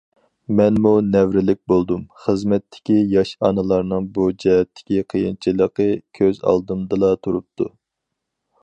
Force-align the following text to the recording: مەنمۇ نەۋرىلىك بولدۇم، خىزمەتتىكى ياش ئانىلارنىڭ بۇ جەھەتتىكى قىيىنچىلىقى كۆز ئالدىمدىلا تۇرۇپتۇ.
مەنمۇ 0.59 0.91
نەۋرىلىك 1.15 1.59
بولدۇم، 1.71 2.07
خىزمەتتىكى 2.23 2.95
ياش 3.17 3.35
ئانىلارنىڭ 3.49 4.09
بۇ 4.17 4.27
جەھەتتىكى 4.45 5.05
قىيىنچىلىقى 5.15 5.89
كۆز 6.21 6.43
ئالدىمدىلا 6.53 7.15
تۇرۇپتۇ. 7.27 7.73